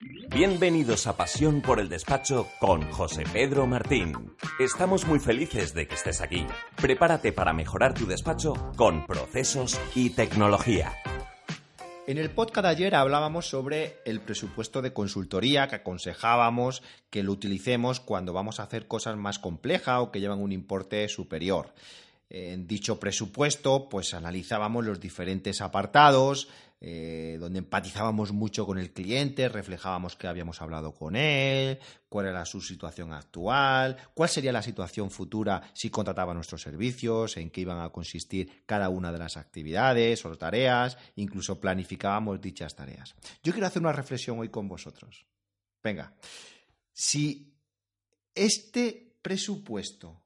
Bienvenidos 0.00 1.08
a 1.08 1.16
Pasión 1.16 1.60
por 1.60 1.80
el 1.80 1.88
Despacho 1.88 2.46
con 2.60 2.88
José 2.92 3.24
Pedro 3.32 3.66
Martín. 3.66 4.32
Estamos 4.60 5.04
muy 5.04 5.18
felices 5.18 5.74
de 5.74 5.88
que 5.88 5.96
estés 5.96 6.20
aquí. 6.20 6.46
Prepárate 6.76 7.32
para 7.32 7.52
mejorar 7.52 7.94
tu 7.94 8.06
despacho 8.06 8.52
con 8.76 9.08
procesos 9.08 9.80
y 9.96 10.10
tecnología. 10.10 10.92
En 12.06 12.16
el 12.16 12.30
podcast 12.30 12.66
de 12.66 12.70
ayer 12.70 12.94
hablábamos 12.94 13.48
sobre 13.48 13.96
el 14.04 14.20
presupuesto 14.20 14.82
de 14.82 14.92
consultoría 14.92 15.66
que 15.66 15.74
aconsejábamos 15.76 16.84
que 17.10 17.24
lo 17.24 17.32
utilicemos 17.32 17.98
cuando 17.98 18.32
vamos 18.32 18.60
a 18.60 18.62
hacer 18.62 18.86
cosas 18.86 19.16
más 19.16 19.40
complejas 19.40 19.98
o 19.98 20.12
que 20.12 20.20
llevan 20.20 20.40
un 20.40 20.52
importe 20.52 21.08
superior. 21.08 21.74
En 22.30 22.66
dicho 22.66 23.00
presupuesto, 23.00 23.88
pues 23.88 24.12
analizábamos 24.12 24.84
los 24.84 25.00
diferentes 25.00 25.62
apartados, 25.62 26.48
eh, 26.80 27.38
donde 27.40 27.58
empatizábamos 27.58 28.30
mucho 28.32 28.64
con 28.64 28.78
el 28.78 28.92
cliente, 28.92 29.48
reflejábamos 29.48 30.14
que 30.14 30.28
habíamos 30.28 30.62
hablado 30.62 30.94
con 30.94 31.16
él, 31.16 31.80
cuál 32.08 32.26
era 32.26 32.44
su 32.44 32.60
situación 32.60 33.12
actual, 33.12 33.96
cuál 34.14 34.28
sería 34.28 34.52
la 34.52 34.62
situación 34.62 35.10
futura 35.10 35.60
si 35.74 35.90
contrataba 35.90 36.34
nuestros 36.34 36.62
servicios, 36.62 37.36
en 37.36 37.50
qué 37.50 37.62
iban 37.62 37.80
a 37.80 37.90
consistir 37.90 38.62
cada 38.64 38.90
una 38.90 39.10
de 39.10 39.18
las 39.18 39.36
actividades 39.36 40.24
o 40.24 40.38
tareas, 40.38 40.96
incluso 41.16 41.60
planificábamos 41.60 42.40
dichas 42.40 42.76
tareas. 42.76 43.16
Yo 43.42 43.52
quiero 43.52 43.66
hacer 43.66 43.82
una 43.82 43.92
reflexión 43.92 44.38
hoy 44.38 44.48
con 44.48 44.68
vosotros. 44.68 45.26
Venga, 45.82 46.14
si 46.92 47.56
este 48.36 49.16
presupuesto 49.20 50.22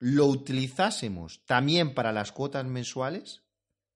lo 0.00 0.26
utilizásemos 0.26 1.44
también 1.46 1.94
para 1.94 2.10
las 2.10 2.32
cuotas 2.32 2.64
mensuales, 2.64 3.42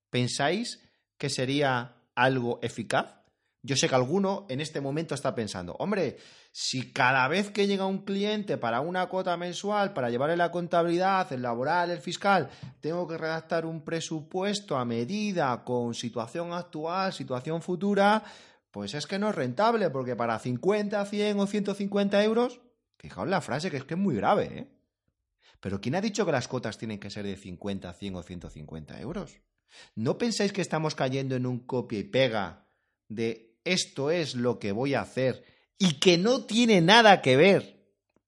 ¿pensáis 0.09 0.84
que 1.17 1.29
sería 1.29 1.95
algo 2.15 2.59
eficaz? 2.61 3.21
Yo 3.61 3.75
sé 3.75 3.89
que 3.89 3.95
alguno 3.95 4.45
en 4.47 4.61
este 4.61 4.79
momento 4.79 5.15
está 5.15 5.33
pensando, 5.33 5.75
hombre, 5.79 6.17
si 6.51 6.91
cada 6.91 7.27
vez 7.27 7.49
que 7.49 7.65
llega 7.65 7.87
un 7.87 8.05
cliente 8.05 8.57
para 8.57 8.79
una 8.79 9.07
cuota 9.07 9.35
mensual, 9.37 9.91
para 9.91 10.11
llevarle 10.11 10.37
la 10.37 10.51
contabilidad, 10.51 11.33
el 11.33 11.41
laboral, 11.41 11.89
el 11.89 11.99
fiscal, 11.99 12.49
tengo 12.79 13.07
que 13.07 13.17
redactar 13.17 13.65
un 13.65 13.83
presupuesto 13.83 14.77
a 14.77 14.85
medida 14.85 15.63
con 15.63 15.95
situación 15.95 16.53
actual, 16.53 17.11
situación 17.11 17.63
futura, 17.63 18.23
pues 18.69 18.93
es 18.93 19.07
que 19.07 19.17
no 19.17 19.29
es 19.29 19.35
rentable, 19.35 19.89
porque 19.89 20.15
para 20.15 20.37
50, 20.37 21.03
100 21.03 21.39
o 21.39 21.47
150 21.47 22.23
euros, 22.23 22.61
fijaos 22.99 23.27
la 23.27 23.41
frase 23.41 23.71
que 23.71 23.77
es 23.77 23.83
que 23.83 23.95
es 23.95 23.99
muy 23.99 24.15
grave, 24.15 24.59
¿eh? 24.59 24.71
Pero 25.59 25.81
¿quién 25.81 25.95
ha 25.95 26.01
dicho 26.01 26.25
que 26.25 26.31
las 26.31 26.47
cuotas 26.47 26.77
tienen 26.77 26.99
que 26.99 27.09
ser 27.09 27.25
de 27.25 27.35
50, 27.35 27.91
100 27.91 28.15
o 28.15 28.21
150 28.21 29.01
euros? 29.01 29.39
¿No 29.95 30.17
pensáis 30.17 30.51
que 30.53 30.61
estamos 30.61 30.95
cayendo 30.95 31.35
en 31.35 31.45
un 31.45 31.59
copia 31.59 31.99
y 31.99 32.03
pega 32.03 32.67
de 33.07 33.57
esto 33.63 34.11
es 34.11 34.35
lo 34.35 34.59
que 34.59 34.71
voy 34.71 34.93
a 34.93 35.01
hacer 35.01 35.43
y 35.77 35.99
que 35.99 36.17
no 36.17 36.45
tiene 36.45 36.81
nada 36.81 37.21
que 37.21 37.35
ver 37.35 37.75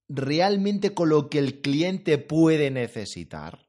realmente 0.10 0.94
con 0.94 1.10
lo 1.10 1.30
que 1.30 1.40
el 1.40 1.62
cliente 1.62 2.18
puede 2.18 2.72
necesitar? 2.72 3.68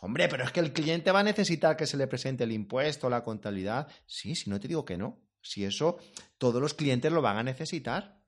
Hombre, 0.00 0.28
pero 0.28 0.44
es 0.44 0.52
que 0.52 0.60
el 0.60 0.72
cliente 0.72 1.10
va 1.10 1.20
a 1.20 1.24
necesitar 1.24 1.76
que 1.76 1.86
se 1.86 1.96
le 1.96 2.06
presente 2.06 2.44
el 2.44 2.52
impuesto, 2.52 3.10
la 3.10 3.24
contabilidad. 3.24 3.88
Sí, 4.06 4.36
si 4.36 4.48
no 4.48 4.60
te 4.60 4.68
digo 4.68 4.84
que 4.84 4.96
no. 4.96 5.18
Si 5.42 5.64
eso, 5.64 5.98
todos 6.36 6.62
los 6.62 6.74
clientes 6.74 7.10
lo 7.10 7.20
van 7.20 7.38
a 7.38 7.42
necesitar. 7.42 8.20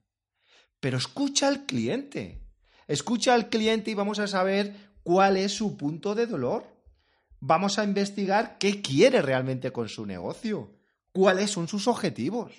Pero 0.81 0.99
escucha 0.99 1.47
al 1.47 1.67
cliente. 1.67 2.43
Escucha 2.89 3.35
al 3.35 3.49
cliente 3.49 3.93
y 3.93 3.95
vamos 3.95 4.19
a 4.19 4.27
saber 4.27 4.75
cuál 5.05 5.37
es 5.37 5.53
su 5.53 5.77
punto 5.77 6.17
de 6.17 6.27
dolor 6.27 6.80
vamos 7.41 7.79
a 7.79 7.85
investigar 7.85 8.59
qué 8.59 8.81
quiere 8.83 9.23
realmente 9.23 9.73
con 9.73 9.89
su 9.89 10.07
negocio, 10.07 10.79
cuáles 11.13 11.51
son 11.51 11.69
sus 11.69 11.89
objetivos. 11.89 12.53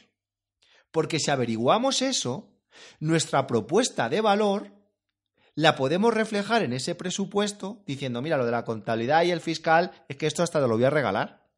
Porque 0.91 1.19
si 1.19 1.31
averiguamos 1.31 2.01
eso, 2.01 2.51
nuestra 2.99 3.47
propuesta 3.47 4.09
de 4.09 4.21
valor 4.21 4.71
la 5.55 5.75
podemos 5.75 6.13
reflejar 6.13 6.63
en 6.63 6.73
ese 6.73 6.95
presupuesto 6.95 7.83
diciendo, 7.85 8.21
mira, 8.21 8.37
lo 8.37 8.45
de 8.45 8.51
la 8.51 8.65
contabilidad 8.65 9.23
y 9.23 9.31
el 9.31 9.41
fiscal 9.41 9.91
es 10.07 10.17
que 10.17 10.27
esto 10.27 10.43
hasta 10.43 10.61
te 10.61 10.67
lo 10.67 10.75
voy 10.75 10.85
a 10.85 10.89
regalar. 10.89 11.49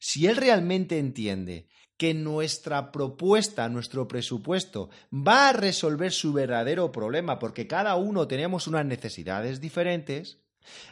Si 0.00 0.26
él 0.26 0.36
realmente 0.36 0.98
entiende 0.98 1.68
que 1.96 2.14
nuestra 2.14 2.90
propuesta, 2.92 3.68
nuestro 3.68 4.08
presupuesto 4.08 4.90
va 5.12 5.48
a 5.48 5.52
resolver 5.52 6.12
su 6.12 6.32
verdadero 6.32 6.90
problema, 6.90 7.38
porque 7.38 7.66
cada 7.66 7.96
uno 7.96 8.26
tenemos 8.26 8.66
unas 8.66 8.84
necesidades 8.84 9.60
diferentes, 9.60 10.43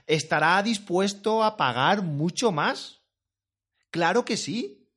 ¿Estará 0.06 0.62
dispuesto 0.62 1.43
a 1.43 1.56
pagar 1.56 2.03
mucho 2.03 2.53
más? 2.53 3.03
Claro 3.91 4.25
que 4.25 4.37
sí, 4.37 4.88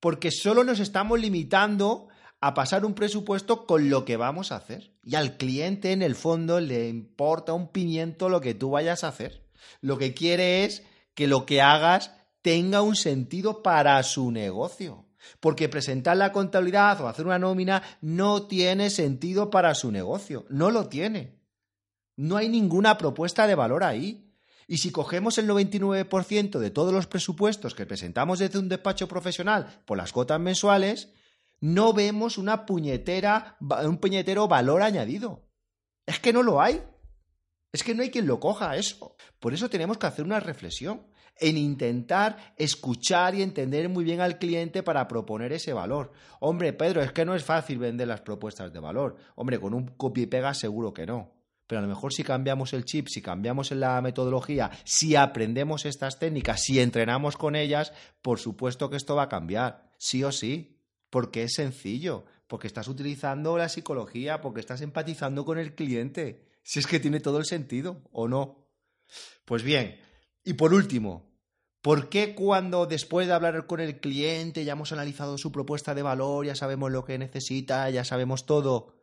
porque 0.00 0.30
solo 0.30 0.64
nos 0.64 0.80
estamos 0.80 1.18
limitando 1.18 2.08
a 2.40 2.54
pasar 2.54 2.84
un 2.84 2.94
presupuesto 2.94 3.66
con 3.66 3.90
lo 3.90 4.04
que 4.04 4.16
vamos 4.16 4.52
a 4.52 4.56
hacer. 4.56 4.92
Y 5.02 5.14
al 5.14 5.36
cliente 5.36 5.92
en 5.92 6.02
el 6.02 6.14
fondo 6.14 6.60
le 6.60 6.88
importa 6.88 7.52
un 7.52 7.68
pimiento 7.72 8.28
lo 8.28 8.40
que 8.40 8.54
tú 8.54 8.70
vayas 8.70 9.04
a 9.04 9.08
hacer. 9.08 9.46
Lo 9.80 9.98
que 9.98 10.14
quiere 10.14 10.64
es 10.64 10.84
que 11.14 11.26
lo 11.26 11.46
que 11.46 11.62
hagas 11.62 12.12
tenga 12.42 12.82
un 12.82 12.94
sentido 12.94 13.62
para 13.62 14.02
su 14.02 14.30
negocio. 14.30 15.06
Porque 15.40 15.68
presentar 15.68 16.16
la 16.16 16.30
contabilidad 16.30 17.00
o 17.00 17.08
hacer 17.08 17.26
una 17.26 17.38
nómina 17.38 17.82
no 18.00 18.46
tiene 18.46 18.90
sentido 18.90 19.50
para 19.50 19.74
su 19.74 19.90
negocio. 19.90 20.46
No 20.48 20.70
lo 20.70 20.88
tiene. 20.88 21.40
No 22.16 22.38
hay 22.38 22.48
ninguna 22.48 22.96
propuesta 22.96 23.46
de 23.46 23.54
valor 23.54 23.84
ahí. 23.84 24.34
Y 24.66 24.78
si 24.78 24.90
cogemos 24.90 25.38
el 25.38 25.48
99% 25.48 26.58
de 26.58 26.70
todos 26.70 26.92
los 26.92 27.06
presupuestos 27.06 27.74
que 27.74 27.86
presentamos 27.86 28.40
desde 28.40 28.58
un 28.58 28.68
despacho 28.68 29.06
profesional 29.06 29.82
por 29.84 29.96
las 29.96 30.12
cuotas 30.12 30.40
mensuales, 30.40 31.10
no 31.60 31.92
vemos 31.92 32.36
una 32.36 32.66
puñetera, 32.66 33.56
un 33.60 33.98
puñetero 33.98 34.48
valor 34.48 34.82
añadido. 34.82 35.46
Es 36.04 36.18
que 36.18 36.32
no 36.32 36.42
lo 36.42 36.60
hay. 36.60 36.82
Es 37.72 37.84
que 37.84 37.94
no 37.94 38.02
hay 38.02 38.10
quien 38.10 38.26
lo 38.26 38.40
coja 38.40 38.76
eso. 38.76 39.14
Por 39.38 39.54
eso 39.54 39.68
tenemos 39.68 39.98
que 39.98 40.06
hacer 40.06 40.24
una 40.24 40.40
reflexión 40.40 41.06
en 41.38 41.58
intentar 41.58 42.54
escuchar 42.56 43.34
y 43.34 43.42
entender 43.42 43.88
muy 43.90 44.02
bien 44.02 44.20
al 44.20 44.38
cliente 44.38 44.82
para 44.82 45.06
proponer 45.06 45.52
ese 45.52 45.74
valor. 45.74 46.12
Hombre, 46.40 46.72
Pedro, 46.72 47.02
es 47.02 47.12
que 47.12 47.26
no 47.26 47.34
es 47.34 47.44
fácil 47.44 47.78
vender 47.78 48.08
las 48.08 48.22
propuestas 48.22 48.72
de 48.72 48.80
valor. 48.80 49.16
Hombre, 49.34 49.60
con 49.60 49.74
un 49.74 49.88
copia 49.88 50.24
y 50.24 50.26
pega 50.26 50.54
seguro 50.54 50.94
que 50.94 51.06
no 51.06 51.35
pero 51.66 51.80
a 51.80 51.82
lo 51.82 51.88
mejor 51.88 52.12
si 52.12 52.22
cambiamos 52.22 52.72
el 52.72 52.84
chip, 52.84 53.08
si 53.08 53.20
cambiamos 53.20 53.70
la 53.72 54.00
metodología, 54.00 54.70
si 54.84 55.16
aprendemos 55.16 55.84
estas 55.84 56.18
técnicas, 56.18 56.62
si 56.62 56.80
entrenamos 56.80 57.36
con 57.36 57.56
ellas, 57.56 57.92
por 58.22 58.38
supuesto 58.38 58.88
que 58.88 58.96
esto 58.96 59.16
va 59.16 59.24
a 59.24 59.28
cambiar, 59.28 59.92
sí 59.98 60.22
o 60.22 60.32
sí, 60.32 60.80
porque 61.10 61.44
es 61.44 61.54
sencillo, 61.54 62.24
porque 62.46 62.66
estás 62.66 62.88
utilizando 62.88 63.56
la 63.58 63.68
psicología, 63.68 64.40
porque 64.40 64.60
estás 64.60 64.80
empatizando 64.80 65.44
con 65.44 65.58
el 65.58 65.74
cliente, 65.74 66.48
si 66.62 66.78
es 66.78 66.86
que 66.86 67.00
tiene 67.00 67.20
todo 67.20 67.38
el 67.38 67.44
sentido 67.44 68.02
o 68.12 68.28
no. 68.28 68.68
Pues 69.44 69.62
bien, 69.62 70.00
y 70.44 70.54
por 70.54 70.74
último, 70.74 71.30
¿por 71.82 72.08
qué 72.08 72.34
cuando 72.34 72.86
después 72.86 73.26
de 73.26 73.32
hablar 73.32 73.66
con 73.66 73.80
el 73.80 74.00
cliente 74.00 74.64
ya 74.64 74.72
hemos 74.72 74.92
analizado 74.92 75.38
su 75.38 75.50
propuesta 75.52 75.94
de 75.94 76.02
valor, 76.02 76.46
ya 76.46 76.54
sabemos 76.54 76.92
lo 76.92 77.04
que 77.04 77.18
necesita, 77.18 77.88
ya 77.90 78.04
sabemos 78.04 78.46
todo, 78.46 78.95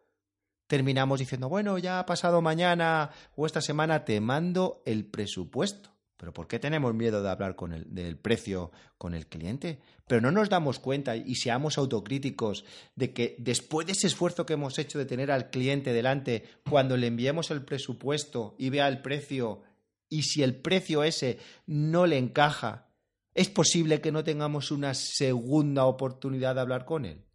terminamos 0.67 1.19
diciendo, 1.19 1.49
bueno, 1.49 1.77
ya 1.77 1.99
ha 1.99 2.05
pasado 2.05 2.41
mañana 2.41 3.11
o 3.35 3.45
esta 3.45 3.61
semana 3.61 4.05
te 4.05 4.19
mando 4.21 4.81
el 4.85 5.05
presupuesto. 5.05 5.93
Pero 6.17 6.31
¿por 6.31 6.47
qué 6.47 6.57
tenemos 6.57 6.93
miedo 6.93 7.21
de 7.21 7.29
hablar 7.29 7.57
con 7.57 7.73
el, 7.73 7.93
del 7.93 8.17
precio 8.17 8.71
con 8.97 9.13
el 9.13 9.27
cliente? 9.27 9.81
Pero 10.07 10.21
no 10.21 10.31
nos 10.31 10.49
damos 10.49 10.79
cuenta 10.79 11.17
y 11.17 11.35
seamos 11.35 11.77
autocríticos 11.77 12.63
de 12.95 13.11
que 13.11 13.35
después 13.39 13.87
de 13.87 13.91
ese 13.91 14.07
esfuerzo 14.07 14.45
que 14.45 14.53
hemos 14.53 14.79
hecho 14.79 14.97
de 14.97 15.05
tener 15.05 15.31
al 15.31 15.49
cliente 15.49 15.91
delante, 15.91 16.45
cuando 16.69 16.95
le 16.95 17.07
enviemos 17.07 17.51
el 17.51 17.65
presupuesto 17.65 18.55
y 18.57 18.69
vea 18.69 18.87
el 18.87 19.01
precio, 19.01 19.63
y 20.07 20.23
si 20.23 20.43
el 20.43 20.55
precio 20.55 21.03
ese 21.03 21.39
no 21.65 22.05
le 22.05 22.17
encaja, 22.17 22.87
¿es 23.33 23.49
posible 23.49 23.99
que 23.99 24.13
no 24.13 24.23
tengamos 24.23 24.71
una 24.71 24.93
segunda 24.93 25.85
oportunidad 25.85 26.55
de 26.55 26.61
hablar 26.61 26.85
con 26.85 27.03
él? 27.03 27.25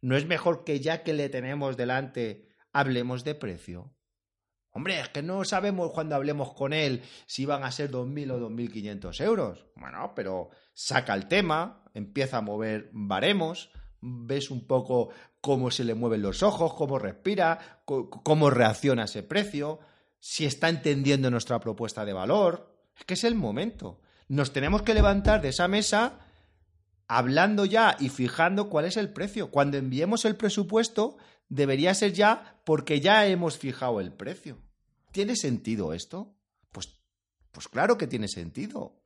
¿No 0.00 0.16
es 0.16 0.26
mejor 0.26 0.64
que 0.64 0.80
ya 0.80 1.02
que 1.02 1.12
le 1.12 1.28
tenemos 1.28 1.76
delante 1.76 2.48
hablemos 2.74 3.24
de 3.24 3.34
precio. 3.34 3.94
Hombre, 4.70 5.00
es 5.00 5.08
que 5.08 5.22
no 5.22 5.44
sabemos 5.44 5.92
cuando 5.92 6.16
hablemos 6.16 6.52
con 6.52 6.72
él 6.72 7.02
si 7.26 7.46
van 7.46 7.62
a 7.62 7.70
ser 7.70 7.90
2.000 7.90 8.32
o 8.32 8.50
2.500 8.50 9.20
euros. 9.24 9.66
Bueno, 9.76 10.12
pero 10.14 10.50
saca 10.74 11.14
el 11.14 11.28
tema, 11.28 11.84
empieza 11.94 12.38
a 12.38 12.42
mover 12.42 12.90
baremos, 12.92 13.70
ves 14.00 14.50
un 14.50 14.66
poco 14.66 15.10
cómo 15.40 15.70
se 15.70 15.84
le 15.84 15.94
mueven 15.94 16.22
los 16.22 16.42
ojos, 16.42 16.74
cómo 16.74 16.98
respira, 16.98 17.82
cómo 17.84 18.50
reacciona 18.50 19.02
a 19.02 19.04
ese 19.04 19.22
precio, 19.22 19.78
si 20.18 20.44
está 20.44 20.68
entendiendo 20.68 21.30
nuestra 21.30 21.60
propuesta 21.60 22.04
de 22.04 22.12
valor. 22.12 22.76
Es 22.98 23.04
que 23.04 23.14
es 23.14 23.24
el 23.24 23.36
momento. 23.36 24.00
Nos 24.26 24.52
tenemos 24.52 24.82
que 24.82 24.94
levantar 24.94 25.40
de 25.40 25.50
esa 25.50 25.68
mesa 25.68 26.18
hablando 27.06 27.64
ya 27.64 27.96
y 28.00 28.08
fijando 28.08 28.68
cuál 28.68 28.86
es 28.86 28.96
el 28.96 29.12
precio. 29.12 29.50
Cuando 29.50 29.76
enviemos 29.76 30.24
el 30.24 30.36
presupuesto, 30.36 31.16
debería 31.48 31.94
ser 31.94 32.12
ya 32.12 32.60
porque 32.64 33.00
ya 33.00 33.26
hemos 33.26 33.58
fijado 33.58 34.00
el 34.00 34.12
precio. 34.12 34.58
¿Tiene 35.12 35.36
sentido 35.36 35.92
esto? 35.92 36.34
Pues, 36.72 37.00
pues 37.52 37.68
claro 37.68 37.96
que 37.98 38.06
tiene 38.06 38.28
sentido. 38.28 39.00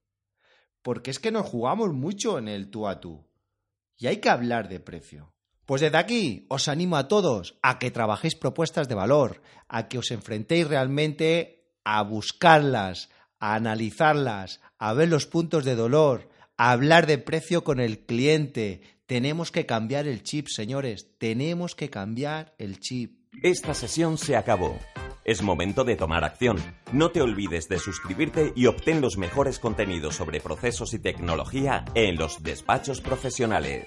Porque 0.82 1.10
es 1.10 1.18
que 1.18 1.32
nos 1.32 1.46
jugamos 1.46 1.92
mucho 1.92 2.38
en 2.38 2.48
el 2.48 2.70
tú 2.70 2.88
a 2.88 3.00
tú. 3.00 3.26
Y 3.96 4.06
hay 4.06 4.18
que 4.18 4.30
hablar 4.30 4.68
de 4.68 4.80
precio. 4.80 5.34
Pues 5.66 5.82
desde 5.82 5.98
aquí 5.98 6.46
os 6.48 6.66
animo 6.68 6.96
a 6.96 7.08
todos 7.08 7.58
a 7.62 7.78
que 7.78 7.90
trabajéis 7.90 8.36
propuestas 8.36 8.88
de 8.88 8.94
valor, 8.94 9.42
a 9.68 9.88
que 9.88 9.98
os 9.98 10.10
enfrentéis 10.10 10.66
realmente 10.66 11.74
a 11.84 12.02
buscarlas, 12.02 13.10
a 13.38 13.54
analizarlas, 13.54 14.60
a 14.78 14.94
ver 14.94 15.10
los 15.10 15.26
puntos 15.26 15.66
de 15.66 15.74
dolor, 15.74 16.30
hablar 16.58 17.06
de 17.06 17.18
precio 17.18 17.64
con 17.64 17.80
el 17.80 18.00
cliente. 18.00 18.82
Tenemos 19.06 19.50
que 19.50 19.64
cambiar 19.64 20.06
el 20.06 20.22
chip, 20.22 20.48
señores. 20.48 21.08
Tenemos 21.16 21.74
que 21.74 21.88
cambiar 21.88 22.54
el 22.58 22.80
chip. 22.80 23.16
Esta 23.42 23.72
sesión 23.72 24.18
se 24.18 24.36
acabó. 24.36 24.78
Es 25.24 25.42
momento 25.42 25.84
de 25.84 25.96
tomar 25.96 26.24
acción. 26.24 26.58
No 26.92 27.10
te 27.10 27.22
olvides 27.22 27.68
de 27.68 27.78
suscribirte 27.78 28.52
y 28.56 28.66
obtén 28.66 29.00
los 29.00 29.16
mejores 29.16 29.58
contenidos 29.58 30.16
sobre 30.16 30.40
procesos 30.40 30.92
y 30.94 30.98
tecnología 30.98 31.84
en 31.94 32.16
los 32.16 32.42
despachos 32.42 33.00
profesionales. 33.00 33.86